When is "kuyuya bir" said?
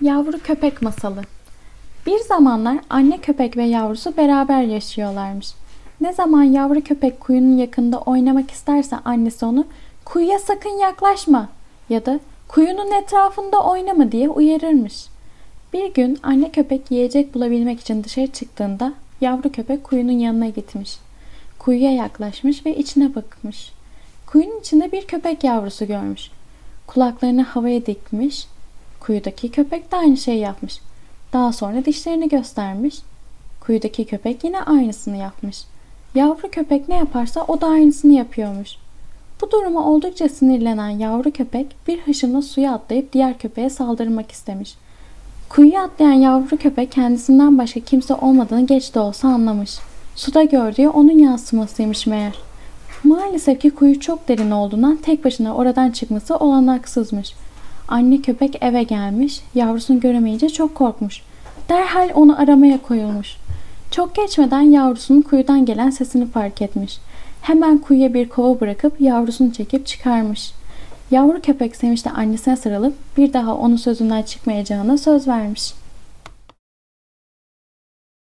67.78-68.28